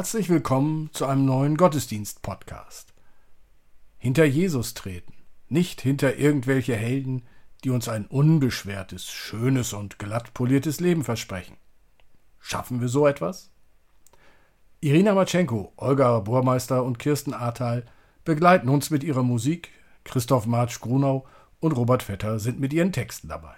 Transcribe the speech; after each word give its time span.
Herzlich 0.00 0.30
willkommen 0.30 0.88
zu 0.94 1.04
einem 1.04 1.26
neuen 1.26 1.58
Gottesdienst-Podcast. 1.58 2.94
Hinter 3.98 4.24
Jesus 4.24 4.72
treten, 4.72 5.12
nicht 5.50 5.82
hinter 5.82 6.16
irgendwelche 6.16 6.74
Helden, 6.74 7.26
die 7.64 7.68
uns 7.68 7.86
ein 7.86 8.06
unbeschwertes, 8.06 9.10
schönes 9.10 9.74
und 9.74 9.98
glatt 9.98 10.32
poliertes 10.32 10.80
Leben 10.80 11.04
versprechen. 11.04 11.58
Schaffen 12.38 12.80
wir 12.80 12.88
so 12.88 13.06
etwas? 13.06 13.50
Irina 14.80 15.12
Matschenko, 15.12 15.74
Olga 15.76 16.20
Burmeister 16.20 16.82
und 16.82 16.98
Kirsten 16.98 17.34
Ahrtal 17.34 17.84
begleiten 18.24 18.70
uns 18.70 18.88
mit 18.88 19.04
ihrer 19.04 19.22
Musik, 19.22 19.68
Christoph 20.04 20.46
Marsch-Grunau 20.46 21.26
und 21.60 21.72
Robert 21.72 22.04
Vetter 22.04 22.38
sind 22.38 22.58
mit 22.58 22.72
ihren 22.72 22.92
Texten 22.92 23.28
dabei. 23.28 23.56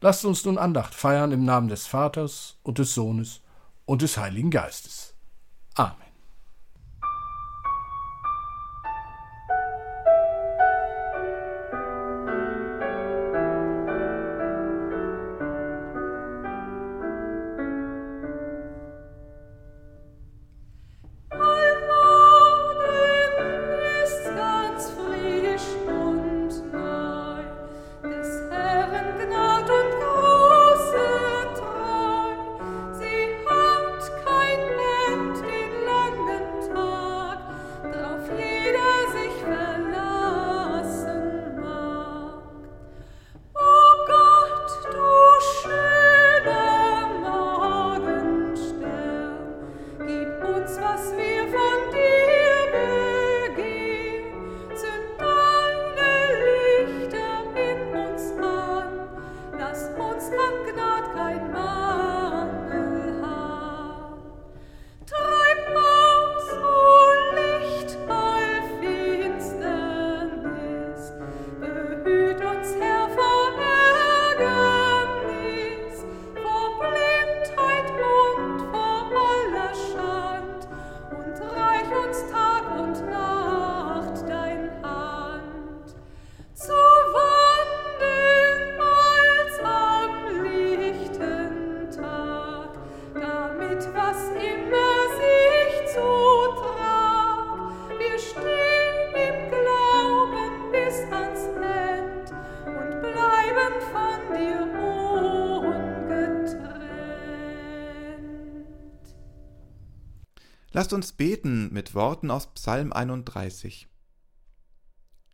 Lasst 0.00 0.24
uns 0.24 0.46
nun 0.46 0.56
Andacht 0.56 0.94
feiern 0.94 1.30
im 1.30 1.44
Namen 1.44 1.68
des 1.68 1.86
Vaters 1.86 2.56
und 2.62 2.78
des 2.78 2.94
Sohnes 2.94 3.42
und 3.84 4.00
des 4.00 4.16
Heiligen 4.16 4.50
Geistes. 4.50 5.12
Amen. 5.78 6.05
Lasst 110.86 110.94
uns 110.94 111.10
beten 111.14 111.72
mit 111.72 111.96
Worten 111.96 112.30
aus 112.30 112.46
Psalm 112.54 112.92
31. 112.92 113.88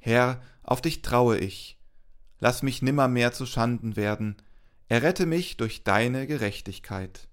Herr, 0.01 0.41
auf 0.63 0.81
dich 0.81 1.03
traue 1.03 1.37
ich, 1.37 1.79
lass 2.39 2.63
mich 2.63 2.81
nimmermehr 2.81 3.35
zu 3.35 3.45
Schanden 3.45 3.95
werden, 3.95 4.37
errette 4.89 5.27
mich 5.27 5.59
durch 5.59 5.85
deine 5.85 6.27
Gerechtigkeit. 6.27 7.29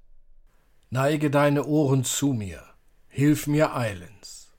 Neige 0.89 1.31
deine 1.31 1.63
Ohren 1.63 2.03
zu 2.03 2.33
mir, 2.33 2.61
hilf 3.07 3.47
mir 3.47 3.73
eilends. 3.73 4.51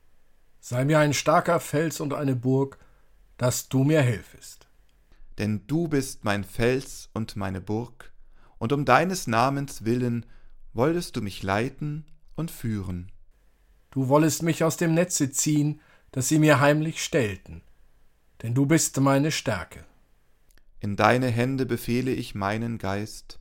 Sei 0.60 0.86
mir 0.86 0.98
ein 0.98 1.12
starker 1.12 1.60
Fels 1.60 2.00
und 2.00 2.14
eine 2.14 2.36
Burg, 2.36 2.78
dass 3.36 3.68
du 3.68 3.84
mir 3.84 4.00
hilfest. 4.00 4.68
Denn 5.36 5.66
du 5.66 5.86
bist 5.86 6.24
mein 6.24 6.44
Fels 6.44 7.10
und 7.12 7.36
meine 7.36 7.60
Burg, 7.60 8.10
und 8.56 8.72
um 8.72 8.86
deines 8.86 9.26
Namens 9.26 9.84
willen 9.84 10.24
wolltest 10.72 11.14
du 11.14 11.20
mich 11.20 11.42
leiten 11.42 12.06
und 12.36 12.50
führen. 12.50 13.12
Du 13.90 14.08
wollest 14.08 14.42
mich 14.42 14.62
aus 14.62 14.76
dem 14.76 14.94
Netze 14.94 15.30
ziehen, 15.30 15.80
das 16.12 16.28
sie 16.28 16.38
mir 16.38 16.60
heimlich 16.60 17.02
stellten, 17.02 17.62
denn 18.42 18.54
du 18.54 18.66
bist 18.66 18.98
meine 19.00 19.30
Stärke. 19.30 19.84
In 20.80 20.96
deine 20.96 21.28
Hände 21.28 21.66
befehle 21.66 22.12
ich 22.12 22.34
meinen 22.34 22.78
Geist, 22.78 23.38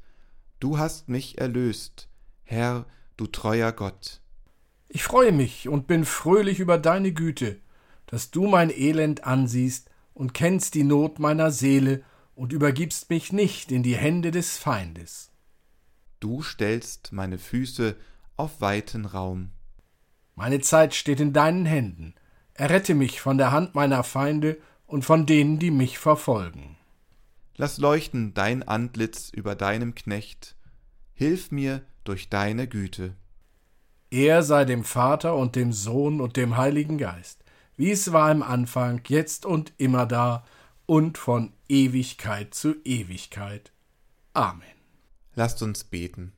du 0.60 0.78
hast 0.78 1.08
mich 1.08 1.38
erlöst, 1.38 2.10
Herr, 2.44 2.86
du 3.16 3.28
treuer 3.28 3.72
Gott. 3.72 4.22
Ich 4.88 5.04
freue 5.04 5.32
mich 5.32 5.70
und 5.70 5.88
bin 5.88 6.04
fröhlich 6.04 6.60
über 6.60 6.78
deine 6.78 7.14
Güte, 7.14 7.58
dass 8.08 8.32
du 8.32 8.48
mein 8.48 8.72
Elend 8.72 9.24
ansiehst 9.24 9.90
und 10.14 10.34
kennst 10.34 10.74
die 10.74 10.84
Not 10.84 11.20
meiner 11.20 11.52
Seele 11.52 12.04
und 12.36 12.54
übergibst 12.54 13.10
mich 13.10 13.32
nicht 13.32 13.72
in 13.72 13.84
die 13.84 13.96
Hände 13.96 14.32
des 14.32 14.58
Feindes. 14.58 15.32
Du 16.20 16.42
stellst 16.42 17.12
meine 17.14 17.38
Füße 17.38 17.96
auf 18.36 18.62
weiten 18.62 19.06
Raum. 19.06 19.52
Meine 20.40 20.62
Zeit 20.62 20.96
steht 20.96 21.20
in 21.20 21.34
deinen 21.34 21.66
Händen. 21.66 22.16
Errette 22.54 22.96
mich 22.96 23.20
von 23.20 23.38
der 23.38 23.52
Hand 23.52 23.76
meiner 23.76 24.06
Feinde 24.06 24.58
und 24.88 25.04
von 25.04 25.26
denen, 25.26 25.60
die 25.60 25.70
mich 25.70 26.00
verfolgen. 26.00 26.78
Lass 27.58 27.78
leuchten 27.78 28.34
dein 28.34 28.66
Antlitz 28.66 29.32
über 29.32 29.56
deinem 29.56 29.96
Knecht. 29.96 30.56
Hilf 31.14 31.52
mir 31.52 31.82
durch 32.06 32.30
deine 32.30 32.70
Güte. 32.70 33.18
Er 34.12 34.42
sei 34.42 34.64
dem 34.64 34.86
Vater 34.86 35.36
und 35.36 35.58
dem 35.58 35.74
Sohn 35.74 36.22
und 36.22 36.38
dem 36.38 36.56
Heiligen 36.56 36.98
Geist, 36.98 37.44
wie 37.76 37.92
es 37.92 38.14
war 38.14 38.32
im 38.32 38.42
Anfang, 38.42 39.02
jetzt 39.08 39.46
und 39.46 39.74
immer 39.78 40.06
da 40.06 40.46
und 40.86 41.18
von 41.18 41.52
Ewigkeit 41.68 42.54
zu 42.54 42.76
Ewigkeit. 42.86 43.74
Amen. 44.32 44.64
Lasst 45.36 45.62
uns 45.62 45.84
beten. 45.84 46.32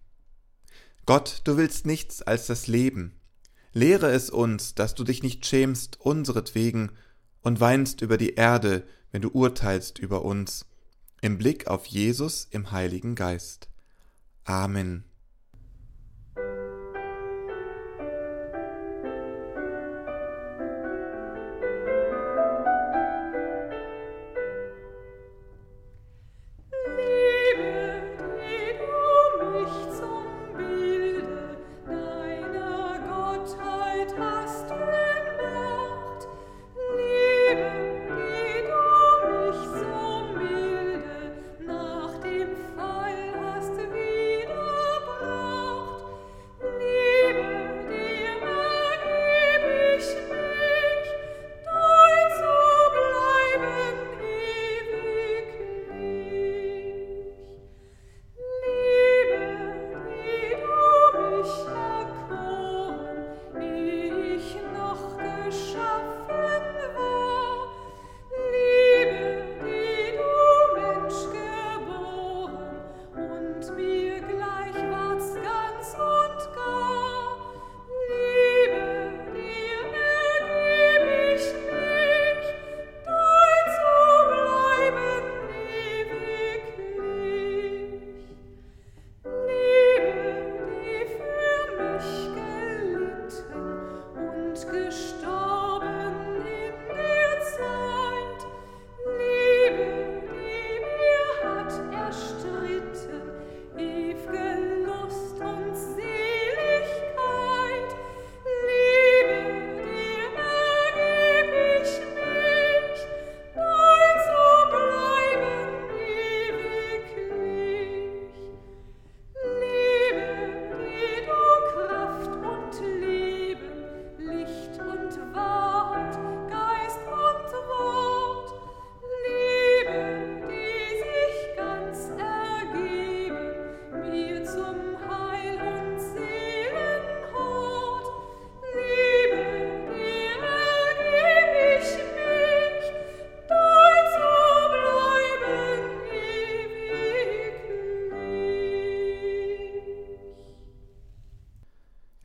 Gott, 1.06 1.42
du 1.44 1.56
willst 1.56 1.86
nichts 1.86 2.24
als 2.24 2.48
das 2.48 2.66
Leben 2.66 3.14
Lehre 3.74 4.12
es 4.12 4.30
uns, 4.30 4.76
dass 4.76 4.96
du 4.96 5.04
dich 5.04 5.24
nicht 5.24 5.46
schämst 5.46 6.00
unseretwegen 6.02 6.92
und 7.42 7.60
weinst 7.60 8.02
über 8.02 8.18
die 8.18 8.36
Erde, 8.36 8.84
wenn 9.12 9.22
du 9.22 9.30
urteilst 9.30 10.00
über 10.00 10.24
uns, 10.24 10.66
im 11.22 11.38
Blick 11.38 11.68
auf 11.68 11.86
Jesus 11.86 12.48
im 12.50 12.72
Heiligen 12.72 13.16
Geist. 13.16 13.70
Amen. 14.44 15.11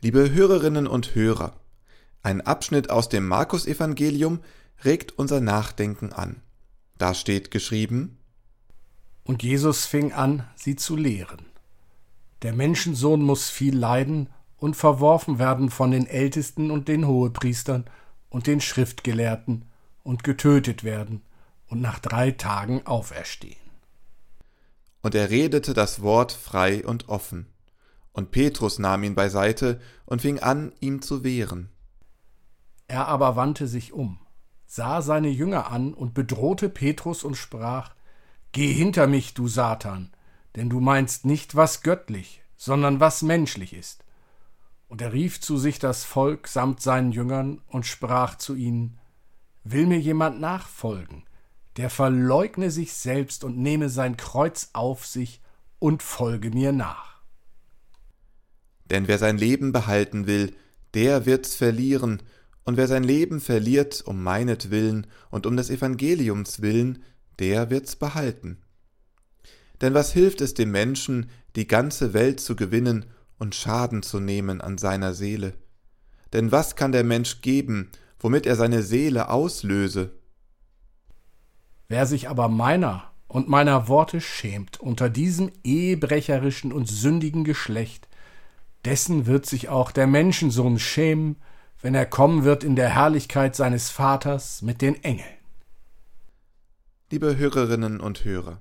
Liebe 0.07 0.33
Hörerinnen 0.33 0.87
und 0.87 1.17
Hörer, 1.17 1.59
ein 2.23 2.41
Abschnitt 2.41 2.91
aus 2.91 3.09
dem 3.09 3.27
Markus-Evangelium 3.27 4.39
regt 4.85 5.19
unser 5.19 5.41
Nachdenken 5.41 6.13
an. 6.13 6.43
Da 6.97 7.13
steht 7.13 7.51
geschrieben: 7.51 8.17
Und 9.25 9.43
Jesus 9.43 9.85
fing 9.85 10.13
an, 10.13 10.49
sie 10.55 10.77
zu 10.77 10.95
lehren. 10.95 11.47
Der 12.43 12.53
Menschensohn 12.53 13.21
muss 13.21 13.51
viel 13.51 13.77
leiden 13.77 14.29
und 14.59 14.77
verworfen 14.77 15.41
werden 15.41 15.71
von 15.71 15.91
den 15.91 16.07
Ältesten 16.07 16.71
und 16.71 16.87
den 16.87 17.09
Hohepriestern 17.09 17.87
und 18.29 18.47
den 18.47 18.61
Schriftgelehrten 18.61 19.65
und 20.05 20.23
getötet 20.23 20.85
werden 20.85 21.23
und 21.67 21.81
nach 21.81 21.99
drei 21.99 22.31
Tagen 22.31 22.87
auferstehen. 22.87 23.57
Und 25.03 25.17
er 25.17 25.31
redete 25.31 25.75
das 25.75 26.01
Wort 26.01 26.31
frei 26.31 26.87
und 26.87 27.09
offen. 27.09 27.47
Und 28.17 28.31
Petrus 28.31 28.79
nahm 28.79 29.03
ihn 29.03 29.15
beiseite 29.15 29.79
und 30.07 30.23
fing 30.23 30.39
an, 30.39 30.73
ihm 30.81 31.03
zu 31.03 31.23
wehren. 31.23 31.69
Er 32.89 33.09
aber 33.09 33.37
wandte 33.37 33.67
sich 33.67 33.93
um, 33.93 34.19
sah 34.65 35.03
seine 35.03 35.29
Jünger 35.29 35.71
an 35.71 35.93
und 35.93 36.15
bedrohte 36.15 36.71
Petrus 36.71 37.25
und 37.25 37.35
sprach 37.35 37.95
Geh 38.53 38.73
hinter 38.73 39.07
mich, 39.07 39.35
du 39.35 39.49
Satan, 39.49 40.15
denn 40.55 40.71
du 40.71 40.81
meinst 40.81 41.27
nicht, 41.27 41.57
was 41.57 41.83
göttlich, 41.83 42.41
sondern 42.57 43.01
was 43.01 43.21
menschlich 43.21 43.75
ist. 43.75 44.03
Und 44.89 45.03
er 45.03 45.13
rief 45.13 45.43
zu 45.43 45.59
sich 45.59 45.79
das 45.79 46.05
Volk 46.05 46.49
samt 46.49 46.81
seinen 46.81 47.13
Jüngern 47.13 47.61
und 47.69 47.85
sprach 47.85 48.37
zu 48.39 48.55
ihnen 48.55 48.99
Will 49.63 49.87
mir 49.87 50.01
jemand 50.01 50.41
nachfolgen, 50.41 51.25
der 51.77 51.91
verleugne 51.91 52.71
sich 52.71 52.95
selbst 52.95 53.45
und 53.45 53.59
nehme 53.59 53.91
sein 53.91 54.17
Kreuz 54.17 54.71
auf 54.73 55.05
sich 55.05 55.43
und 55.79 56.03
folge 56.03 56.49
mir 56.49 56.73
nach. 56.73 57.16
Denn 58.91 59.09
wer 59.09 59.19
sein 59.19 59.39
Leben 59.39 59.73
behalten 59.73 60.27
will, 60.27 60.55
der 60.95 61.27
wird's 61.27 61.55
verlieren, 61.55 62.23
und 62.65 62.77
wer 62.77 62.89
sein 62.89 63.05
Leben 63.05 63.41
verliert 63.41 64.03
um 64.07 64.23
meinetwillen 64.23 65.07
und 65.31 65.47
um 65.47 65.57
des 65.57 65.71
Evangeliums 65.71 66.63
willen, 66.63 67.05
der 67.39 67.71
wird's 67.71 67.95
behalten. 67.95 68.59
Denn 69.81 69.95
was 69.95 70.13
hilft 70.13 70.41
es 70.41 70.55
dem 70.55 70.73
Menschen, 70.73 71.31
die 71.55 71.69
ganze 71.69 72.13
Welt 72.13 72.41
zu 72.41 72.57
gewinnen 72.57 73.07
und 73.39 73.55
Schaden 73.55 74.03
zu 74.03 74.21
nehmen 74.21 74.61
an 74.61 74.79
seiner 74.79 75.15
Seele? 75.15 75.55
Denn 76.33 76.51
was 76.51 76.77
kann 76.77 76.93
der 76.93 77.05
Mensch 77.05 77.41
geben, 77.41 77.91
womit 78.19 78.47
er 78.47 78.57
seine 78.57 78.83
Seele 78.83 79.29
auslöse? 79.29 80.13
Wer 81.89 82.07
sich 82.07 82.29
aber 82.29 82.49
meiner 82.49 83.13
und 83.29 83.49
meiner 83.49 83.87
Worte 83.87 84.21
schämt 84.21 84.81
unter 84.81 85.09
diesem 85.09 85.53
ehebrecherischen 85.63 86.73
und 86.73 86.89
sündigen 86.89 87.45
Geschlecht, 87.45 88.09
dessen 88.87 89.27
wird 89.27 89.47
sich 89.47 89.69
auch 89.69 89.91
der 89.91 90.07
Menschensohn 90.07 90.79
schämen, 90.79 91.37
wenn 91.83 91.95
er 91.95 92.07
kommen 92.07 92.45
wird 92.45 92.65
in 92.65 92.77
der 92.77 92.89
Herrlichkeit 92.89 93.57
seines 93.57 93.91
Vaters 93.91 94.63
mit 94.63 94.81
den 94.81 95.03
Engeln. 95.03 95.27
Liebe 97.11 97.37
Hörerinnen 97.37 98.01
und 98.01 98.25
Hörer, 98.25 98.61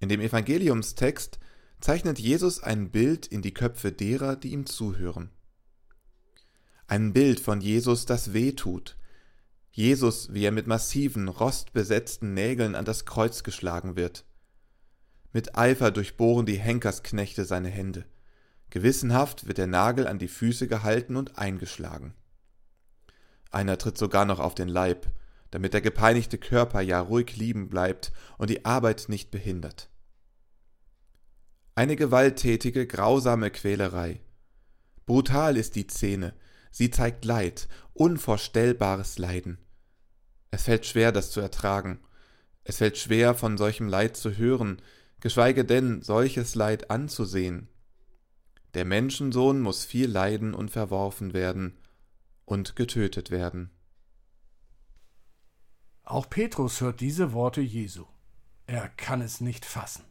in 0.00 0.08
dem 0.10 0.20
Evangeliumstext 0.20 1.38
zeichnet 1.80 2.18
Jesus 2.18 2.62
ein 2.62 2.90
Bild 2.90 3.26
in 3.26 3.40
die 3.40 3.54
Köpfe 3.54 3.90
derer, 3.90 4.36
die 4.36 4.52
ihm 4.52 4.66
zuhören. 4.66 5.30
Ein 6.86 7.12
Bild 7.12 7.40
von 7.40 7.60
Jesus, 7.60 8.06
das 8.06 8.32
weh 8.32 8.52
tut. 8.52 8.96
Jesus, 9.70 10.32
wie 10.32 10.44
er 10.44 10.52
mit 10.52 10.66
massiven, 10.66 11.28
rostbesetzten 11.28 12.34
Nägeln 12.34 12.74
an 12.74 12.84
das 12.84 13.06
Kreuz 13.06 13.42
geschlagen 13.42 13.96
wird. 13.96 14.24
Mit 15.32 15.56
Eifer 15.56 15.90
durchbohren 15.90 16.46
die 16.46 16.58
Henkersknechte 16.58 17.44
seine 17.44 17.68
Hände. 17.68 18.04
Gewissenhaft 18.70 19.46
wird 19.46 19.58
der 19.58 19.66
Nagel 19.66 20.06
an 20.06 20.18
die 20.18 20.28
Füße 20.28 20.68
gehalten 20.68 21.16
und 21.16 21.38
eingeschlagen. 21.38 22.14
Einer 23.50 23.78
tritt 23.78 23.96
sogar 23.96 24.24
noch 24.24 24.40
auf 24.40 24.54
den 24.54 24.68
Leib, 24.68 25.06
damit 25.50 25.72
der 25.72 25.80
gepeinigte 25.80 26.36
Körper 26.36 26.80
ja 26.80 27.00
ruhig 27.00 27.36
liegen 27.36 27.68
bleibt 27.68 28.12
und 28.36 28.50
die 28.50 28.64
Arbeit 28.64 29.06
nicht 29.08 29.30
behindert. 29.30 29.88
Eine 31.74 31.96
gewalttätige, 31.96 32.86
grausame 32.86 33.50
Quälerei. 33.50 34.20
Brutal 35.06 35.56
ist 35.56 35.74
die 35.76 35.86
Szene, 35.86 36.34
sie 36.70 36.90
zeigt 36.90 37.24
Leid, 37.24 37.68
unvorstellbares 37.94 39.18
Leiden. 39.18 39.58
Es 40.50 40.64
fällt 40.64 40.84
schwer, 40.86 41.12
das 41.12 41.30
zu 41.30 41.40
ertragen. 41.40 42.00
Es 42.64 42.78
fällt 42.78 42.98
schwer, 42.98 43.34
von 43.34 43.56
solchem 43.56 43.88
Leid 43.88 44.16
zu 44.16 44.36
hören, 44.36 44.82
geschweige 45.20 45.64
denn 45.64 46.02
solches 46.02 46.54
Leid 46.54 46.90
anzusehen. 46.90 47.68
Der 48.74 48.84
Menschensohn 48.84 49.60
muss 49.60 49.84
viel 49.84 50.08
leiden 50.10 50.54
und 50.54 50.70
verworfen 50.70 51.32
werden 51.32 51.76
und 52.44 52.76
getötet 52.76 53.30
werden. 53.30 53.70
Auch 56.04 56.28
Petrus 56.30 56.80
hört 56.80 57.00
diese 57.00 57.32
Worte 57.32 57.60
Jesu. 57.60 58.06
Er 58.66 58.88
kann 58.88 59.20
es 59.20 59.40
nicht 59.40 59.64
fassen. 59.64 60.04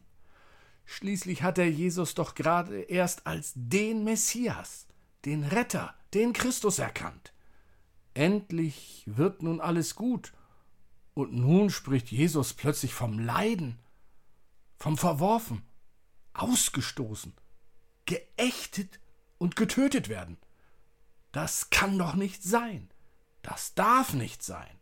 Schließlich 0.84 1.42
hat 1.42 1.58
er 1.58 1.70
Jesus 1.70 2.14
doch 2.14 2.34
gerade 2.34 2.80
erst 2.80 3.26
als 3.26 3.52
den 3.54 4.04
Messias, 4.04 4.86
den 5.24 5.44
Retter, 5.44 5.94
den 6.14 6.32
Christus 6.32 6.78
erkannt. 6.78 7.32
Endlich 8.14 9.04
wird 9.06 9.42
nun 9.42 9.60
alles 9.60 9.94
gut, 9.94 10.32
und 11.14 11.32
nun 11.32 11.70
spricht 11.70 12.10
Jesus 12.10 12.54
plötzlich 12.54 12.94
vom 12.94 13.18
Leiden, 13.18 13.78
vom 14.76 14.96
Verworfen, 14.96 15.62
ausgestoßen, 16.32 17.34
geächtet 18.08 18.98
und 19.36 19.54
getötet 19.54 20.08
werden. 20.08 20.38
Das 21.30 21.68
kann 21.70 21.98
doch 21.98 22.14
nicht 22.14 22.42
sein. 22.42 22.88
Das 23.42 23.74
darf 23.74 24.14
nicht 24.14 24.42
sein. 24.42 24.78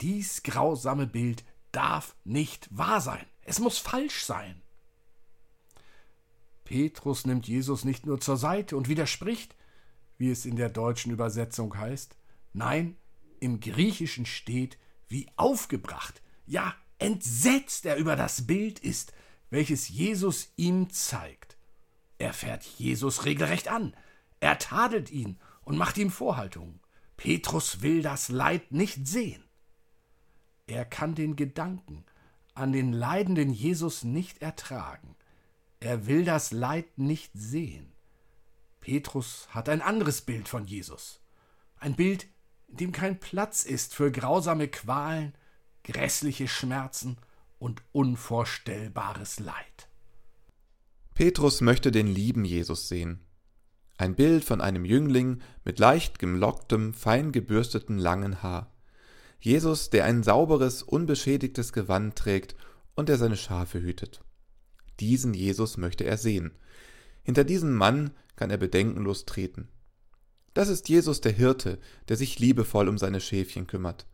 Dies 0.00 0.42
grausame 0.44 1.06
Bild 1.06 1.44
darf 1.72 2.14
nicht 2.24 2.68
wahr 2.70 3.00
sein. 3.00 3.26
Es 3.42 3.58
muss 3.58 3.78
falsch 3.78 4.24
sein. 4.24 4.62
Petrus 6.64 7.26
nimmt 7.26 7.48
Jesus 7.48 7.84
nicht 7.84 8.06
nur 8.06 8.20
zur 8.20 8.36
Seite 8.36 8.76
und 8.76 8.88
widerspricht, 8.88 9.56
wie 10.16 10.30
es 10.30 10.46
in 10.46 10.54
der 10.54 10.70
deutschen 10.70 11.10
Übersetzung 11.10 11.76
heißt, 11.76 12.16
nein, 12.52 12.96
im 13.40 13.58
Griechischen 13.58 14.24
steht, 14.24 14.78
wie 15.08 15.26
aufgebracht, 15.36 16.22
ja 16.46 16.74
entsetzt 16.98 17.84
er 17.86 17.96
über 17.96 18.14
das 18.14 18.46
Bild 18.46 18.78
ist, 18.78 19.12
welches 19.50 19.88
Jesus 19.88 20.52
ihm 20.54 20.90
zeigt. 20.90 21.51
Er 22.22 22.32
fährt 22.32 22.62
Jesus 22.62 23.24
regelrecht 23.24 23.66
an. 23.66 23.96
Er 24.38 24.56
tadelt 24.56 25.10
ihn 25.10 25.40
und 25.62 25.76
macht 25.76 25.98
ihm 25.98 26.08
Vorhaltungen. 26.08 26.78
Petrus 27.16 27.82
will 27.82 28.00
das 28.00 28.28
Leid 28.28 28.70
nicht 28.70 29.08
sehen. 29.08 29.42
Er 30.68 30.84
kann 30.84 31.16
den 31.16 31.34
Gedanken 31.34 32.04
an 32.54 32.70
den 32.70 32.92
leidenden 32.92 33.50
Jesus 33.50 34.04
nicht 34.04 34.40
ertragen. 34.40 35.16
Er 35.80 36.06
will 36.06 36.24
das 36.24 36.52
Leid 36.52 36.96
nicht 36.96 37.32
sehen. 37.34 37.92
Petrus 38.78 39.48
hat 39.50 39.68
ein 39.68 39.82
anderes 39.82 40.20
Bild 40.20 40.46
von 40.46 40.64
Jesus. 40.64 41.20
Ein 41.74 41.96
Bild, 41.96 42.28
in 42.68 42.76
dem 42.76 42.92
kein 42.92 43.18
Platz 43.18 43.64
ist 43.64 43.96
für 43.96 44.12
grausame 44.12 44.68
Qualen, 44.68 45.34
grässliche 45.82 46.46
Schmerzen 46.46 47.16
und 47.58 47.82
unvorstellbares 47.90 49.40
Leid. 49.40 49.88
Petrus 51.14 51.60
möchte 51.60 51.90
den 51.90 52.06
lieben 52.06 52.44
Jesus 52.44 52.88
sehen. 52.88 53.20
Ein 53.98 54.14
Bild 54.14 54.44
von 54.44 54.60
einem 54.60 54.84
Jüngling 54.84 55.42
mit 55.64 55.78
leicht 55.78 56.18
gemlocktem, 56.18 56.94
fein 56.94 57.32
gebürsteten 57.32 57.98
langen 57.98 58.42
Haar. 58.42 58.72
Jesus, 59.38 59.90
der 59.90 60.04
ein 60.04 60.22
sauberes, 60.22 60.82
unbeschädigtes 60.82 61.72
Gewand 61.72 62.16
trägt 62.16 62.56
und 62.94 63.08
der 63.08 63.18
seine 63.18 63.36
Schafe 63.36 63.82
hütet. 63.82 64.22
Diesen 65.00 65.34
Jesus 65.34 65.76
möchte 65.76 66.04
er 66.04 66.16
sehen. 66.16 66.52
Hinter 67.22 67.44
diesen 67.44 67.74
Mann 67.74 68.12
kann 68.36 68.50
er 68.50 68.58
bedenkenlos 68.58 69.26
treten. 69.26 69.68
Das 70.54 70.68
ist 70.68 70.88
Jesus 70.88 71.20
der 71.20 71.32
Hirte, 71.32 71.78
der 72.08 72.16
sich 72.16 72.38
liebevoll 72.38 72.88
um 72.88 72.98
seine 72.98 73.20
Schäfchen 73.20 73.66
kümmert. 73.66 74.06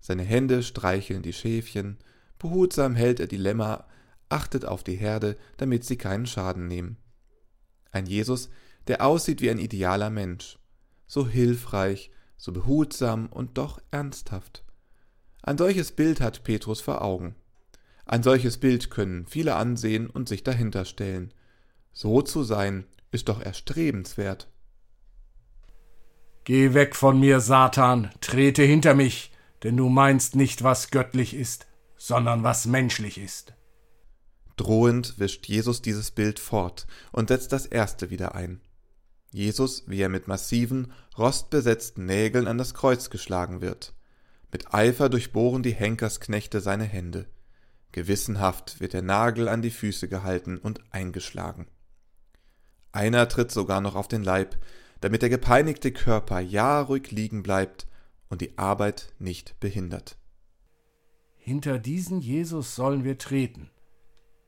Seine 0.00 0.22
Hände 0.22 0.62
streicheln 0.62 1.22
die 1.22 1.32
Schäfchen, 1.32 1.98
behutsam 2.38 2.94
hält 2.94 3.20
er 3.20 3.26
die 3.26 3.36
Lämmer, 3.36 3.86
achtet 4.30 4.64
auf 4.64 4.82
die 4.82 4.96
Herde, 4.96 5.36
damit 5.56 5.84
sie 5.84 5.96
keinen 5.96 6.26
Schaden 6.26 6.66
nehmen. 6.66 6.96
Ein 7.92 8.06
Jesus, 8.06 8.50
der 8.86 9.04
aussieht 9.04 9.40
wie 9.40 9.50
ein 9.50 9.58
idealer 9.58 10.10
Mensch, 10.10 10.58
so 11.06 11.26
hilfreich, 11.26 12.10
so 12.36 12.52
behutsam 12.52 13.26
und 13.26 13.58
doch 13.58 13.80
ernsthaft. 13.90 14.64
Ein 15.42 15.58
solches 15.58 15.92
Bild 15.92 16.20
hat 16.20 16.44
Petrus 16.44 16.80
vor 16.80 17.02
Augen. 17.02 17.34
Ein 18.06 18.22
solches 18.22 18.58
Bild 18.58 18.90
können 18.90 19.26
viele 19.26 19.56
ansehen 19.56 20.08
und 20.08 20.28
sich 20.28 20.42
dahinter 20.42 20.84
stellen. 20.84 21.32
So 21.92 22.22
zu 22.22 22.42
sein, 22.42 22.86
ist 23.12 23.28
doch 23.28 23.40
erstrebenswert. 23.40 24.48
Geh 26.44 26.74
weg 26.74 26.96
von 26.96 27.20
mir, 27.20 27.40
Satan, 27.40 28.10
trete 28.20 28.62
hinter 28.62 28.94
mich, 28.94 29.32
denn 29.62 29.76
du 29.76 29.88
meinst 29.88 30.36
nicht, 30.36 30.62
was 30.62 30.90
göttlich 30.90 31.34
ist, 31.34 31.66
sondern 31.96 32.42
was 32.42 32.66
menschlich 32.66 33.18
ist. 33.18 33.52
Drohend 34.60 35.18
wischt 35.18 35.48
Jesus 35.48 35.80
dieses 35.80 36.10
Bild 36.10 36.38
fort 36.38 36.86
und 37.12 37.30
setzt 37.30 37.50
das 37.50 37.64
erste 37.64 38.10
wieder 38.10 38.34
ein. 38.34 38.60
Jesus, 39.32 39.84
wie 39.86 40.02
er 40.02 40.10
mit 40.10 40.28
massiven, 40.28 40.92
rostbesetzten 41.16 42.04
Nägeln 42.04 42.46
an 42.46 42.58
das 42.58 42.74
Kreuz 42.74 43.08
geschlagen 43.08 43.62
wird. 43.62 43.94
Mit 44.52 44.74
Eifer 44.74 45.08
durchbohren 45.08 45.62
die 45.62 45.72
Henkersknechte 45.72 46.60
seine 46.60 46.84
Hände. 46.84 47.24
Gewissenhaft 47.92 48.80
wird 48.80 48.92
der 48.92 49.00
Nagel 49.00 49.48
an 49.48 49.62
die 49.62 49.70
Füße 49.70 50.08
gehalten 50.08 50.58
und 50.58 50.82
eingeschlagen. 50.92 51.66
Einer 52.92 53.30
tritt 53.30 53.52
sogar 53.52 53.80
noch 53.80 53.94
auf 53.94 54.08
den 54.08 54.22
Leib, 54.22 54.58
damit 55.00 55.22
der 55.22 55.30
gepeinigte 55.30 55.90
Körper 55.90 56.38
ja 56.38 56.82
ruhig 56.82 57.10
liegen 57.12 57.42
bleibt 57.42 57.86
und 58.28 58.42
die 58.42 58.58
Arbeit 58.58 59.14
nicht 59.18 59.58
behindert. 59.58 60.18
Hinter 61.38 61.78
diesen 61.78 62.20
Jesus 62.20 62.74
sollen 62.74 63.04
wir 63.04 63.16
treten, 63.16 63.70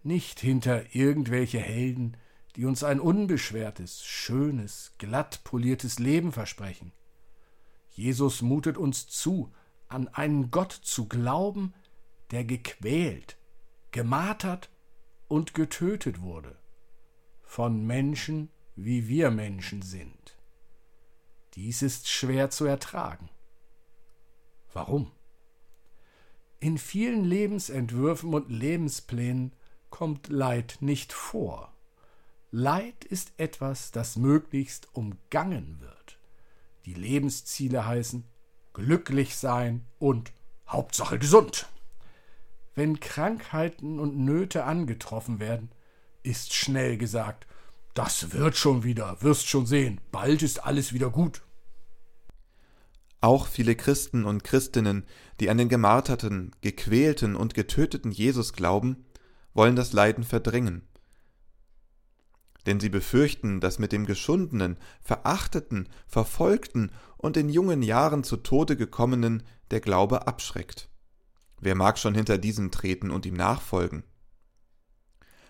nicht 0.04 0.40
hinter 0.40 0.94
irgendwelche 0.94 1.58
Helden, 1.58 2.16
die 2.56 2.64
uns 2.64 2.84
ein 2.84 3.00
unbeschwertes, 3.00 4.04
schönes, 4.04 4.92
glatt 4.98 5.42
poliertes 5.44 5.98
Leben 5.98 6.32
versprechen. 6.32 6.92
Jesus 7.90 8.42
mutet 8.42 8.76
uns 8.76 9.08
zu, 9.08 9.52
an 9.88 10.08
einen 10.08 10.50
Gott 10.50 10.72
zu 10.72 11.06
glauben, 11.06 11.74
der 12.30 12.44
gequält, 12.44 13.36
gemartert 13.90 14.70
und 15.28 15.54
getötet 15.54 16.20
wurde, 16.20 16.56
von 17.42 17.86
Menschen, 17.86 18.50
wie 18.74 19.08
wir 19.08 19.30
Menschen 19.30 19.82
sind. 19.82 20.36
Dies 21.54 21.82
ist 21.82 22.08
schwer 22.08 22.50
zu 22.50 22.64
ertragen. 22.64 23.28
Warum? 24.72 25.12
In 26.60 26.78
vielen 26.78 27.24
Lebensentwürfen 27.24 28.32
und 28.32 28.50
Lebensplänen 28.50 29.52
kommt 29.92 30.28
Leid 30.28 30.78
nicht 30.80 31.12
vor. 31.12 31.72
Leid 32.50 33.04
ist 33.04 33.32
etwas, 33.36 33.92
das 33.92 34.16
möglichst 34.16 34.88
umgangen 34.94 35.76
wird. 35.80 36.18
Die 36.86 36.94
Lebensziele 36.94 37.86
heißen 37.86 38.24
glücklich 38.72 39.36
sein 39.36 39.84
und 40.00 40.32
Hauptsache 40.66 41.20
gesund. 41.20 41.68
Wenn 42.74 42.98
Krankheiten 42.98 44.00
und 44.00 44.18
Nöte 44.18 44.64
angetroffen 44.64 45.38
werden, 45.38 45.70
ist 46.22 46.54
schnell 46.54 46.96
gesagt, 46.96 47.46
das 47.94 48.32
wird 48.32 48.56
schon 48.56 48.82
wieder, 48.84 49.20
wirst 49.20 49.48
schon 49.48 49.66
sehen, 49.66 50.00
bald 50.10 50.42
ist 50.42 50.64
alles 50.64 50.92
wieder 50.92 51.10
gut. 51.10 51.42
Auch 53.20 53.46
viele 53.46 53.76
Christen 53.76 54.24
und 54.24 54.42
Christinnen, 54.42 55.04
die 55.38 55.50
an 55.50 55.58
den 55.58 55.68
gemarterten, 55.68 56.50
gequälten 56.62 57.36
und 57.36 57.54
getöteten 57.54 58.10
Jesus 58.10 58.54
glauben, 58.54 59.04
wollen 59.54 59.76
das 59.76 59.92
Leiden 59.92 60.24
verdrängen. 60.24 60.82
Denn 62.66 62.78
sie 62.78 62.88
befürchten, 62.88 63.60
dass 63.60 63.78
mit 63.78 63.92
dem 63.92 64.06
geschundenen, 64.06 64.78
verachteten, 65.00 65.88
verfolgten 66.06 66.92
und 67.16 67.36
in 67.36 67.48
jungen 67.48 67.82
Jahren 67.82 68.22
zu 68.22 68.36
Tode 68.36 68.76
gekommenen 68.76 69.42
der 69.70 69.80
Glaube 69.80 70.26
abschreckt. 70.26 70.88
Wer 71.60 71.74
mag 71.74 71.98
schon 71.98 72.14
hinter 72.14 72.38
diesem 72.38 72.70
treten 72.70 73.10
und 73.10 73.26
ihm 73.26 73.34
nachfolgen? 73.34 74.04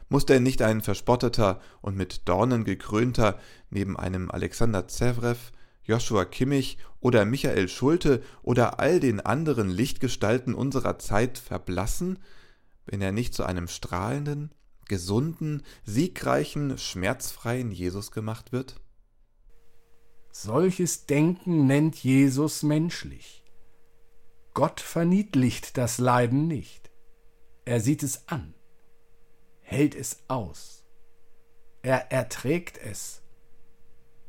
Muss 0.09 0.27
denn 0.27 0.43
nicht 0.43 0.61
ein 0.61 0.83
verspotteter 0.83 1.61
und 1.81 1.97
mit 1.97 2.29
Dornen 2.29 2.65
gekrönter 2.65 3.39
neben 3.71 3.99
einem 3.99 4.31
Alexander 4.31 4.87
Zevrev, 4.87 5.53
Joshua 5.85 6.27
Kimmich 6.27 6.79
oder 7.01 7.25
Michael 7.25 7.69
Schulte 7.69 8.23
oder 8.43 8.79
all 8.79 9.01
den 9.01 9.21
anderen 9.21 9.71
Lichtgestalten 9.71 10.55
unserer 10.55 10.99
Zeit 10.99 11.39
verblassen, 11.39 12.19
wenn 12.87 13.01
er 13.01 13.13
nicht 13.13 13.35
zu 13.35 13.45
einem 13.45 13.69
strahlenden, 13.69 14.55
gesunden, 14.87 15.63
siegreichen, 15.85 16.79
schmerzfreien 16.79 17.71
Jesus 17.71 18.11
gemacht 18.11 18.53
wird? 18.53 18.81
Solches 20.31 21.07
Denken 21.07 21.67
nennt 21.67 21.97
Jesus 21.97 22.63
menschlich. 22.63 23.45
Gott 24.55 24.81
verniedlicht 24.81 25.77
das 25.77 25.99
Leiden 25.99 26.47
nicht. 26.47 26.91
Er 27.65 27.81
sieht 27.81 28.03
es 28.03 28.29
an, 28.29 28.55
hält 29.61 29.95
es 29.95 30.19
aus. 30.29 30.85
Er 31.83 32.13
erträgt 32.13 32.79
es, 32.79 33.23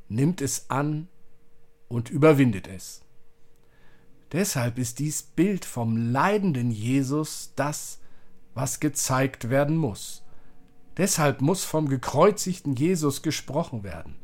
nimmt 0.07 0.41
es 0.41 0.69
an 0.69 1.07
und 1.87 2.09
überwindet 2.09 2.67
es. 2.67 3.01
Deshalb 4.31 4.79
ist 4.79 4.99
dies 4.99 5.21
Bild 5.21 5.63
vom 5.63 5.95
leidenden 6.11 6.71
Jesus 6.71 7.53
das, 7.55 7.99
was 8.53 8.79
gezeigt 8.79 9.49
werden 9.49 9.77
muss. 9.77 10.23
Deshalb 10.97 11.41
muss 11.41 11.63
vom 11.63 11.87
gekreuzigten 11.87 12.75
Jesus 12.75 13.21
gesprochen 13.21 13.83
werden. 13.83 14.15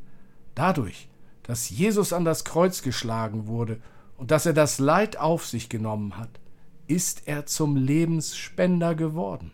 Dadurch, 0.56 1.10
dass 1.44 1.70
Jesus 1.70 2.14
an 2.14 2.26
das 2.26 2.46
Kreuz 2.46 2.82
geschlagen 2.84 3.48
wurde 3.48 3.82
und 4.18 4.32
dass 4.32 4.46
er 4.46 4.54
das 4.54 4.78
Leid 4.78 5.18
auf 5.18 5.48
sich 5.48 5.70
genommen 5.70 6.18
hat, 6.18 6.40
ist 6.88 7.28
er 7.28 7.46
zum 7.46 7.76
Lebensspender 7.76 8.94
geworden. 8.94 9.52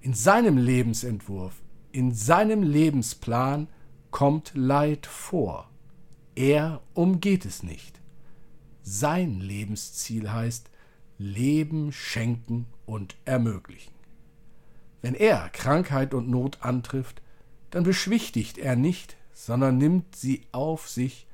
In 0.00 0.12
seinem 0.12 0.58
Lebensentwurf, 0.58 1.54
in 1.92 2.12
seinem 2.12 2.62
Lebensplan 2.62 3.68
kommt 4.10 4.52
Leid 4.54 5.06
vor. 5.06 5.70
Er 6.34 6.82
umgeht 6.92 7.44
es 7.46 7.62
nicht. 7.62 8.00
Sein 8.82 9.40
Lebensziel 9.40 10.30
heißt 10.30 10.70
Leben 11.16 11.90
schenken 11.92 12.66
und 12.84 13.16
ermöglichen. 13.24 13.93
Wenn 15.04 15.14
er 15.14 15.50
Krankheit 15.50 16.14
und 16.14 16.30
Not 16.30 16.62
antrifft, 16.62 17.20
dann 17.68 17.84
beschwichtigt 17.84 18.56
er 18.56 18.74
nicht, 18.74 19.18
sondern 19.34 19.76
nimmt 19.76 20.16
sie 20.16 20.46
auf 20.50 20.88
sich 20.88 21.26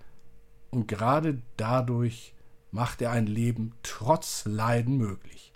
und 0.70 0.88
gerade 0.88 1.40
dadurch 1.56 2.34
macht 2.72 3.00
er 3.00 3.12
ein 3.12 3.28
Leben 3.28 3.72
trotz 3.84 4.44
Leiden 4.44 4.96
möglich. 4.96 5.52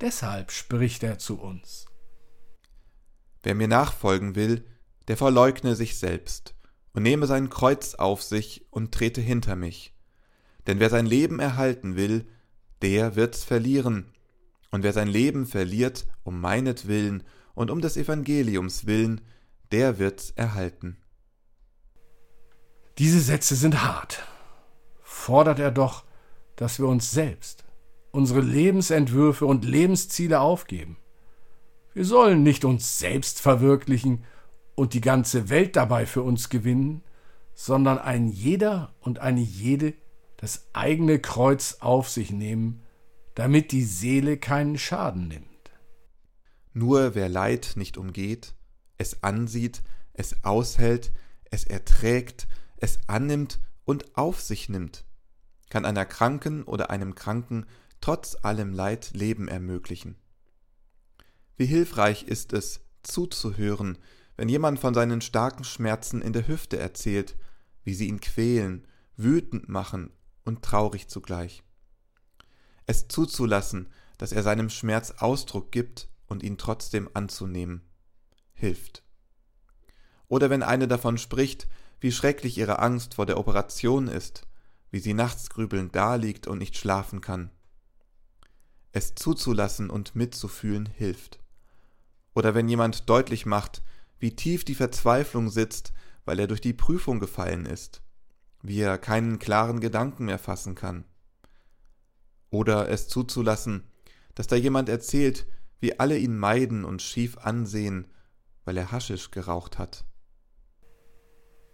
Deshalb 0.00 0.50
spricht 0.50 1.02
er 1.02 1.18
zu 1.18 1.38
uns. 1.38 1.84
Wer 3.42 3.54
mir 3.54 3.68
nachfolgen 3.68 4.34
will, 4.34 4.64
der 5.08 5.18
verleugne 5.18 5.76
sich 5.76 5.98
selbst 5.98 6.54
und 6.94 7.02
nehme 7.02 7.26
sein 7.26 7.50
Kreuz 7.50 7.96
auf 7.96 8.22
sich 8.22 8.64
und 8.70 8.94
trete 8.94 9.20
hinter 9.20 9.56
mich. 9.56 9.94
Denn 10.66 10.80
wer 10.80 10.88
sein 10.88 11.04
Leben 11.04 11.38
erhalten 11.38 11.96
will, 11.96 12.26
der 12.80 13.14
wird's 13.14 13.44
verlieren. 13.44 14.10
Und 14.70 14.82
wer 14.82 14.92
sein 14.92 15.08
Leben 15.08 15.46
verliert 15.46 16.06
um 16.22 16.40
meinetwillen 16.40 17.24
und 17.54 17.70
um 17.70 17.80
des 17.80 17.96
Evangeliums 17.96 18.86
willen, 18.86 19.20
der 19.72 19.98
wird's 19.98 20.30
erhalten. 20.30 20.96
Diese 22.98 23.20
Sätze 23.20 23.56
sind 23.56 23.82
hart. 23.82 24.22
Fordert 25.02 25.58
er 25.58 25.70
doch, 25.70 26.04
dass 26.56 26.78
wir 26.78 26.86
uns 26.86 27.10
selbst, 27.10 27.64
unsere 28.10 28.40
Lebensentwürfe 28.40 29.46
und 29.46 29.64
Lebensziele 29.64 30.40
aufgeben. 30.40 30.96
Wir 31.94 32.04
sollen 32.04 32.42
nicht 32.42 32.64
uns 32.64 32.98
selbst 32.98 33.40
verwirklichen 33.40 34.24
und 34.74 34.94
die 34.94 35.00
ganze 35.00 35.48
Welt 35.48 35.76
dabei 35.76 36.06
für 36.06 36.22
uns 36.22 36.48
gewinnen, 36.48 37.02
sondern 37.54 37.98
ein 37.98 38.28
jeder 38.28 38.94
und 39.00 39.18
eine 39.18 39.40
jede 39.40 39.94
das 40.36 40.66
eigene 40.72 41.18
Kreuz 41.18 41.76
auf 41.80 42.08
sich 42.08 42.30
nehmen, 42.30 42.82
damit 43.40 43.72
die 43.72 43.84
Seele 43.84 44.36
keinen 44.36 44.76
Schaden 44.76 45.28
nimmt. 45.28 45.70
Nur 46.74 47.14
wer 47.14 47.30
Leid 47.30 47.72
nicht 47.74 47.96
umgeht, 47.96 48.54
es 48.98 49.22
ansieht, 49.22 49.82
es 50.12 50.44
aushält, 50.44 51.10
es 51.50 51.64
erträgt, 51.64 52.46
es 52.76 52.98
annimmt 53.06 53.58
und 53.86 54.14
auf 54.18 54.42
sich 54.42 54.68
nimmt, 54.68 55.06
kann 55.70 55.86
einer 55.86 56.04
Kranken 56.04 56.64
oder 56.64 56.90
einem 56.90 57.14
Kranken 57.14 57.64
trotz 58.02 58.36
allem 58.42 58.74
Leid 58.74 59.12
Leben 59.14 59.48
ermöglichen. 59.48 60.16
Wie 61.56 61.64
hilfreich 61.64 62.24
ist 62.24 62.52
es, 62.52 62.82
zuzuhören, 63.02 63.96
wenn 64.36 64.50
jemand 64.50 64.80
von 64.80 64.92
seinen 64.92 65.22
starken 65.22 65.64
Schmerzen 65.64 66.20
in 66.20 66.34
der 66.34 66.46
Hüfte 66.46 66.78
erzählt, 66.78 67.38
wie 67.84 67.94
sie 67.94 68.08
ihn 68.08 68.20
quälen, 68.20 68.86
wütend 69.16 69.66
machen 69.70 70.10
und 70.44 70.60
traurig 70.60 71.08
zugleich. 71.08 71.62
Es 72.90 73.06
zuzulassen, 73.06 73.86
dass 74.18 74.32
er 74.32 74.42
seinem 74.42 74.68
Schmerz 74.68 75.12
Ausdruck 75.18 75.70
gibt 75.70 76.08
und 76.26 76.42
ihn 76.42 76.58
trotzdem 76.58 77.08
anzunehmen, 77.14 77.82
hilft. 78.52 79.04
Oder 80.26 80.50
wenn 80.50 80.64
eine 80.64 80.88
davon 80.88 81.16
spricht, 81.16 81.68
wie 82.00 82.10
schrecklich 82.10 82.58
ihre 82.58 82.80
Angst 82.80 83.14
vor 83.14 83.26
der 83.26 83.38
Operation 83.38 84.08
ist, 84.08 84.48
wie 84.90 84.98
sie 84.98 85.14
nachts 85.14 85.50
grübelnd 85.50 85.94
daliegt 85.94 86.48
und 86.48 86.58
nicht 86.58 86.76
schlafen 86.76 87.20
kann. 87.20 87.52
Es 88.90 89.14
zuzulassen 89.14 89.88
und 89.88 90.16
mitzufühlen 90.16 90.86
hilft. 90.86 91.38
Oder 92.34 92.56
wenn 92.56 92.68
jemand 92.68 93.08
deutlich 93.08 93.46
macht, 93.46 93.84
wie 94.18 94.34
tief 94.34 94.64
die 94.64 94.74
Verzweiflung 94.74 95.48
sitzt, 95.48 95.92
weil 96.24 96.40
er 96.40 96.48
durch 96.48 96.60
die 96.60 96.72
Prüfung 96.72 97.20
gefallen 97.20 97.66
ist, 97.66 98.02
wie 98.62 98.80
er 98.80 98.98
keinen 98.98 99.38
klaren 99.38 99.78
Gedanken 99.78 100.24
mehr 100.24 100.40
fassen 100.40 100.74
kann. 100.74 101.04
Oder 102.50 102.88
es 102.88 103.08
zuzulassen, 103.08 103.84
dass 104.34 104.46
da 104.46 104.56
jemand 104.56 104.88
erzählt, 104.88 105.46
wie 105.80 105.98
alle 105.98 106.18
ihn 106.18 106.36
meiden 106.36 106.84
und 106.84 107.02
schief 107.02 107.38
ansehen, 107.38 108.06
weil 108.64 108.76
er 108.76 108.92
Haschisch 108.92 109.30
geraucht 109.30 109.78
hat. 109.78 110.04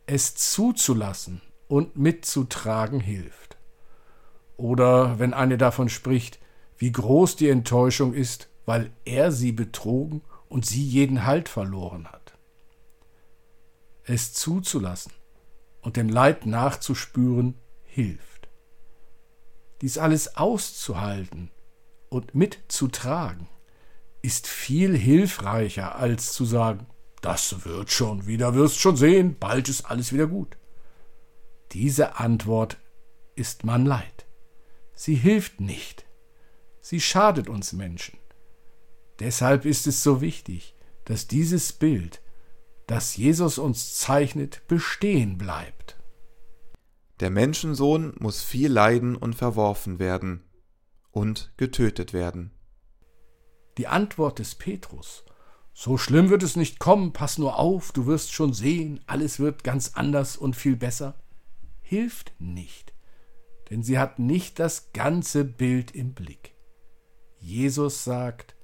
Es 0.06 0.34
zuzulassen 0.34 1.40
und 1.68 1.96
mitzutragen 1.96 3.00
hilft. 3.00 3.58
Oder 4.56 5.18
wenn 5.18 5.34
eine 5.34 5.58
davon 5.58 5.88
spricht, 5.88 6.38
wie 6.78 6.92
groß 6.92 7.36
die 7.36 7.48
Enttäuschung 7.48 8.14
ist, 8.14 8.48
weil 8.64 8.90
er 9.04 9.32
sie 9.32 9.52
betrogen 9.52 10.22
und 10.48 10.66
sie 10.66 10.84
jeden 10.84 11.24
Halt 11.24 11.48
verloren 11.48 12.06
hat. 12.08 12.38
Es 14.04 14.32
zuzulassen 14.32 15.12
und 15.80 15.96
dem 15.96 16.08
Leid 16.08 16.46
nachzuspüren 16.46 17.54
hilft. 17.82 18.35
Dies 19.80 19.98
alles 19.98 20.36
auszuhalten 20.36 21.50
und 22.08 22.34
mitzutragen 22.34 23.48
ist 24.22 24.46
viel 24.46 24.96
hilfreicher, 24.96 25.96
als 25.96 26.32
zu 26.32 26.44
sagen, 26.44 26.86
das 27.20 27.64
wird 27.64 27.90
schon 27.90 28.26
wieder, 28.26 28.54
wirst 28.54 28.78
schon 28.78 28.96
sehen, 28.96 29.36
bald 29.38 29.68
ist 29.68 29.84
alles 29.84 30.12
wieder 30.12 30.26
gut. 30.26 30.56
Diese 31.72 32.16
Antwort 32.16 32.78
ist 33.34 33.64
man 33.64 33.84
leid. 33.84 34.26
Sie 34.94 35.14
hilft 35.14 35.60
nicht. 35.60 36.06
Sie 36.80 37.00
schadet 37.00 37.48
uns 37.48 37.72
Menschen. 37.72 38.18
Deshalb 39.18 39.64
ist 39.64 39.86
es 39.86 40.02
so 40.02 40.20
wichtig, 40.20 40.74
dass 41.04 41.26
dieses 41.26 41.72
Bild, 41.72 42.20
das 42.86 43.16
Jesus 43.16 43.58
uns 43.58 43.94
zeichnet, 43.94 44.62
bestehen 44.68 45.38
bleibt. 45.38 45.96
Der 47.20 47.30
Menschensohn 47.30 48.14
muss 48.18 48.42
viel 48.42 48.70
leiden 48.70 49.16
und 49.16 49.34
verworfen 49.34 49.98
werden 49.98 50.44
und 51.10 51.50
getötet 51.56 52.12
werden. 52.12 52.50
Die 53.78 53.86
Antwort 53.86 54.38
des 54.38 54.54
Petrus 54.54 55.24
So 55.72 55.96
schlimm 55.96 56.28
wird 56.28 56.42
es 56.42 56.56
nicht 56.56 56.78
kommen, 56.78 57.14
pass 57.14 57.38
nur 57.38 57.58
auf, 57.58 57.92
du 57.92 58.04
wirst 58.04 58.32
schon 58.32 58.52
sehen, 58.52 59.00
alles 59.06 59.38
wird 59.38 59.64
ganz 59.64 59.92
anders 59.94 60.36
und 60.36 60.56
viel 60.56 60.76
besser, 60.76 61.18
hilft 61.80 62.34
nicht, 62.38 62.92
denn 63.70 63.82
sie 63.82 63.98
hat 63.98 64.18
nicht 64.18 64.58
das 64.58 64.92
ganze 64.92 65.44
Bild 65.44 65.92
im 65.92 66.12
Blick. 66.12 66.54
Jesus 67.38 68.04
sagt, 68.04 68.56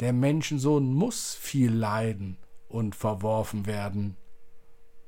der 0.00 0.12
Menschensohn 0.12 0.92
muss 0.92 1.34
viel 1.34 1.72
leiden 1.72 2.38
und 2.68 2.96
verworfen 2.96 3.66
werden 3.66 4.16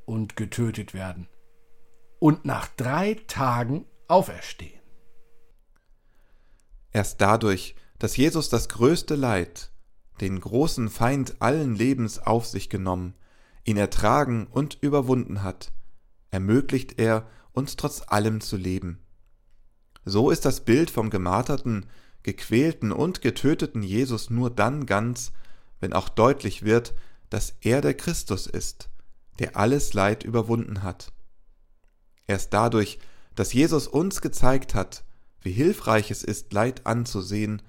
und 0.05 0.37
getötet 0.37 0.95
werden 0.95 1.29
und 2.27 2.45
nach 2.45 2.67
drei 2.67 3.15
Tagen 3.29 3.87
auferstehen. 4.09 4.81
Erst 6.91 7.21
dadurch, 7.21 7.77
dass 8.01 8.17
Jesus 8.17 8.49
das 8.49 8.69
größte 8.69 9.15
Leid, 9.15 9.71
den 10.21 10.41
großen 10.41 10.89
Feind 10.89 11.41
allen 11.41 11.77
Lebens 11.77 12.19
auf 12.19 12.45
sich 12.45 12.69
genommen, 12.69 13.15
ihn 13.63 13.77
ertragen 13.77 14.49
und 14.49 14.77
überwunden 14.81 15.45
hat, 15.45 15.71
ermöglicht 16.31 16.99
er, 16.99 17.29
uns 17.53 17.77
trotz 17.77 18.03
allem 18.09 18.41
zu 18.41 18.57
leben. 18.57 18.99
So 20.05 20.33
ist 20.33 20.45
das 20.45 20.65
Bild 20.65 20.91
vom 20.91 21.11
gemarterten, 21.11 21.87
gequälten 22.25 22.91
und 22.91 23.23
getöteten 23.23 23.85
Jesus 23.85 24.31
nur 24.31 24.51
dann 24.51 24.85
ganz, 24.87 25.31
wenn 25.79 25.93
auch 25.93 26.09
deutlich 26.09 26.65
wird, 26.65 26.93
dass 27.31 27.55
er 27.61 27.81
der 27.83 27.95
Christus 27.95 28.49
ist, 28.49 28.91
der 29.39 29.57
alles 29.57 29.95
Leid 29.95 30.25
überwunden 30.25 30.83
hat. 30.83 31.13
Erst 32.27 32.53
dadurch, 32.53 32.99
dass 33.35 33.53
Jesus 33.53 33.87
uns 33.87 34.21
gezeigt 34.21 34.75
hat, 34.75 35.05
wie 35.41 35.53
hilfreich 35.53 36.11
es 36.11 36.25
ist, 36.25 36.53
Leid 36.53 36.87
anzusehen, 36.87 37.63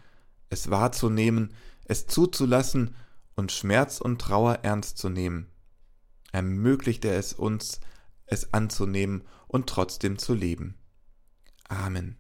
es 0.50 0.70
wahrzunehmen, 0.70 1.54
es 1.86 2.08
zuzulassen 2.08 2.96
und 3.36 3.52
Schmerz 3.52 4.02
und 4.02 4.20
Trauer 4.20 4.60
ernst 4.64 4.98
zu 4.98 5.10
nehmen. 5.10 5.48
Ermöglicht 6.32 7.06
er 7.06 7.18
es 7.18 7.34
uns, 7.34 7.80
es 8.26 8.54
anzunehmen 8.54 9.24
und 9.48 9.68
trotzdem 9.68 10.18
zu 10.18 10.34
leben. 10.34 10.76
Amen. 11.68 12.18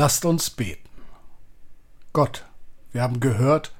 Lasst 0.00 0.24
uns 0.24 0.50
beten. 0.50 0.88
Gott, 2.12 2.46
wir 2.92 3.02
haben 3.02 3.18
gehört, 3.18 3.74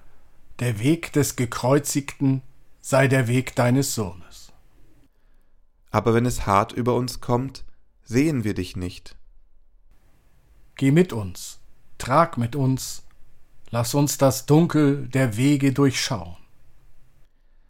der 0.59 0.81
Weg 0.81 1.13
des 1.13 1.37
Gekreuzigten 1.37 2.43
sei 2.81 3.07
der 3.07 3.29
Weg 3.29 3.55
deines 3.55 3.95
Sohnes. 3.95 4.53
Aber 5.93 6.15
wenn 6.15 6.27
es 6.27 6.45
hart 6.45 6.73
über 6.73 6.97
uns 6.97 7.21
kommt, 7.21 7.65
sehen 8.03 8.43
wir 8.43 8.55
dich 8.55 8.75
nicht. 8.75 9.15
Geh 10.75 10.91
mit 10.91 11.13
uns, 11.13 11.61
trag 11.99 12.37
mit 12.37 12.57
uns, 12.57 13.05
lass 13.71 13.95
uns 13.95 14.19
das 14.19 14.45
Dunkel 14.45 15.07
der 15.07 15.37
Wege 15.37 15.73
durchschauen. 15.73 16.37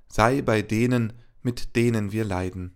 Sei 0.09 0.41
bei 0.41 0.63
denen, 0.63 1.13
mit 1.43 1.77
denen 1.77 2.13
wir 2.13 2.25
leiden. 2.25 2.75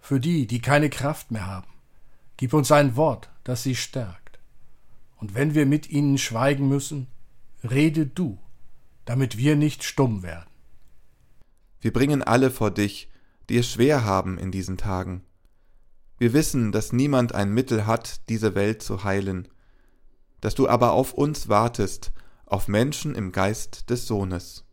Für 0.00 0.18
die, 0.18 0.46
die 0.46 0.62
keine 0.62 0.88
Kraft 0.88 1.32
mehr 1.32 1.46
haben, 1.46 1.68
gib 2.38 2.54
uns 2.54 2.72
ein 2.72 2.96
Wort, 2.96 3.28
das 3.44 3.62
sie 3.62 3.76
stärkt 3.76 4.27
und 5.18 5.34
wenn 5.34 5.54
wir 5.54 5.66
mit 5.66 5.90
ihnen 5.90 6.18
schweigen 6.18 6.68
müssen, 6.68 7.08
rede 7.68 8.06
du, 8.06 8.38
damit 9.04 9.36
wir 9.36 9.56
nicht 9.56 9.84
stumm 9.84 10.22
werden. 10.22 10.48
Wir 11.80 11.92
bringen 11.92 12.22
alle 12.22 12.50
vor 12.50 12.70
dich, 12.70 13.08
die 13.48 13.56
es 13.58 13.70
schwer 13.70 14.04
haben 14.04 14.38
in 14.38 14.50
diesen 14.50 14.76
Tagen. 14.76 15.22
Wir 16.18 16.32
wissen, 16.32 16.72
dass 16.72 16.92
niemand 16.92 17.34
ein 17.34 17.52
Mittel 17.52 17.86
hat, 17.86 18.28
diese 18.28 18.54
Welt 18.54 18.82
zu 18.82 19.04
heilen, 19.04 19.48
dass 20.40 20.54
du 20.54 20.68
aber 20.68 20.92
auf 20.92 21.14
uns 21.14 21.48
wartest, 21.48 22.12
auf 22.46 22.68
Menschen 22.68 23.14
im 23.14 23.32
Geist 23.32 23.90
des 23.90 24.06
Sohnes. 24.06 24.64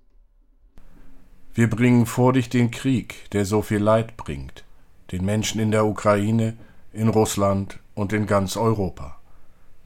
Wir 1.54 1.70
bringen 1.70 2.06
vor 2.06 2.34
dich 2.34 2.50
den 2.50 2.72
Krieg, 2.72 3.30
der 3.32 3.46
so 3.46 3.62
viel 3.62 3.80
Leid 3.80 4.18
bringt, 4.18 4.64
den 5.12 5.24
Menschen 5.24 5.62
in 5.62 5.72
der 5.72 5.86
Ukraine, 5.86 6.58
in 6.92 7.08
Russland 7.08 7.80
und 7.94 8.12
in 8.12 8.26
ganz 8.26 8.58
Europa. 8.58 9.20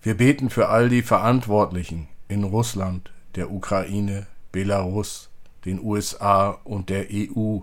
Wir 0.02 0.16
beten 0.16 0.50
für 0.50 0.70
all 0.70 0.88
die 0.88 1.02
Verantwortlichen 1.02 2.08
in 2.30 2.46
Russland, 2.46 3.12
der 3.36 3.52
Ukraine, 3.52 4.28
Belarus, 4.54 5.30
den 5.66 5.82
USA 5.82 6.52
und 6.64 6.90
der 6.90 7.08
EU. 7.12 7.60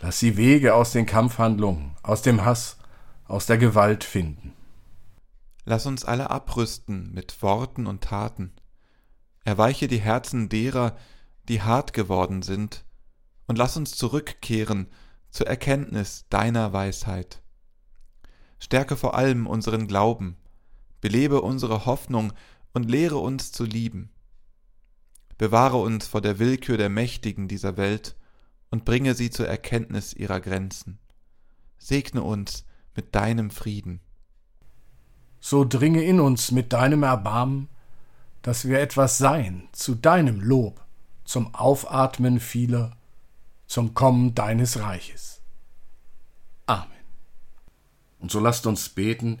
Lass 0.00 0.20
sie 0.20 0.36
Wege 0.36 0.74
aus 0.74 0.92
den 0.92 1.04
Kampfhandlungen, 1.04 1.96
aus 2.04 2.22
dem 2.22 2.44
Hass, 2.44 2.76
aus 3.26 3.46
der 3.46 3.58
Gewalt 3.58 4.04
finden. 4.04 4.52
Lass 5.64 5.84
uns 5.84 6.04
alle 6.04 6.30
abrüsten 6.30 7.12
mit 7.12 7.42
Worten 7.42 7.88
und 7.88 8.02
Taten. 8.02 8.52
Erweiche 9.44 9.88
die 9.88 10.00
Herzen 10.00 10.48
derer, 10.48 10.96
die 11.48 11.62
hart 11.62 11.92
geworden 11.92 12.42
sind, 12.42 12.84
und 13.48 13.58
lass 13.58 13.76
uns 13.76 13.96
zurückkehren 13.96 14.86
zur 15.30 15.48
Erkenntnis 15.48 16.26
deiner 16.30 16.72
Weisheit. 16.72 17.42
Stärke 18.60 18.96
vor 18.96 19.14
allem 19.14 19.46
unseren 19.46 19.88
Glauben, 19.88 20.36
belebe 21.00 21.40
unsere 21.40 21.86
Hoffnung 21.86 22.32
und 22.72 22.90
lehre 22.90 23.18
uns 23.18 23.52
zu 23.52 23.64
lieben. 23.64 24.10
Bewahre 25.36 25.76
uns 25.76 26.06
vor 26.06 26.20
der 26.20 26.38
Willkür 26.38 26.76
der 26.76 26.88
Mächtigen 26.88 27.48
dieser 27.48 27.76
Welt 27.76 28.16
und 28.70 28.84
bringe 28.84 29.14
sie 29.14 29.30
zur 29.30 29.46
Erkenntnis 29.46 30.12
ihrer 30.12 30.40
Grenzen. 30.40 30.98
Segne 31.78 32.22
uns 32.22 32.64
mit 32.94 33.14
deinem 33.14 33.50
Frieden. 33.50 34.00
So 35.40 35.64
dringe 35.64 36.02
in 36.02 36.18
uns 36.18 36.50
mit 36.50 36.72
deinem 36.72 37.04
Erbarmen, 37.04 37.68
dass 38.42 38.66
wir 38.66 38.80
etwas 38.80 39.18
seien 39.18 39.68
zu 39.72 39.94
deinem 39.94 40.40
Lob, 40.40 40.84
zum 41.24 41.54
Aufatmen 41.54 42.40
vieler, 42.40 42.96
zum 43.66 43.94
Kommen 43.94 44.34
deines 44.34 44.80
Reiches. 44.80 45.40
Amen. 46.66 46.88
Und 48.18 48.30
so 48.30 48.40
lasst 48.40 48.66
uns 48.66 48.88
beten, 48.88 49.40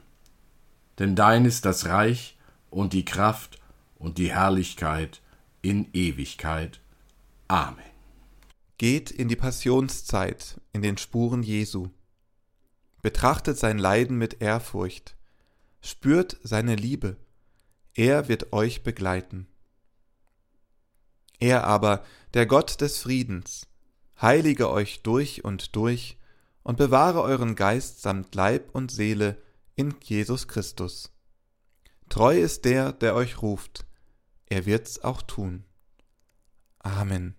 denn 1.01 1.15
dein 1.15 1.45
ist 1.45 1.65
das 1.65 1.87
Reich 1.87 2.37
und 2.69 2.93
die 2.93 3.05
Kraft 3.05 3.59
und 3.97 4.19
die 4.19 4.31
Herrlichkeit 4.31 5.19
in 5.63 5.89
Ewigkeit. 5.93 6.79
Amen. 7.47 7.83
Geht 8.77 9.09
in 9.09 9.27
die 9.27 9.35
Passionszeit 9.35 10.61
in 10.73 10.83
den 10.83 10.99
Spuren 10.99 11.41
Jesu. 11.41 11.89
Betrachtet 13.01 13.57
sein 13.57 13.79
Leiden 13.79 14.19
mit 14.19 14.43
Ehrfurcht. 14.43 15.15
Spürt 15.81 16.37
seine 16.43 16.75
Liebe. 16.75 17.17
Er 17.95 18.27
wird 18.27 18.53
euch 18.53 18.83
begleiten. 18.83 19.47
Er 21.39 21.63
aber, 21.63 22.03
der 22.35 22.45
Gott 22.45 22.79
des 22.79 22.99
Friedens, 22.99 23.65
heilige 24.21 24.69
euch 24.69 25.01
durch 25.01 25.43
und 25.43 25.75
durch 25.75 26.19
und 26.61 26.77
bewahre 26.77 27.23
euren 27.23 27.55
Geist 27.55 28.03
samt 28.03 28.35
Leib 28.35 28.69
und 28.75 28.91
Seele 28.91 29.41
in 29.81 29.95
Jesus 30.03 30.47
Christus. 30.47 31.11
Treu 32.07 32.39
ist 32.39 32.65
der, 32.65 32.93
der 32.93 33.15
euch 33.15 33.41
ruft, 33.41 33.87
er 34.45 34.67
wird's 34.67 35.03
auch 35.03 35.23
tun. 35.23 35.63
Amen. 36.77 37.35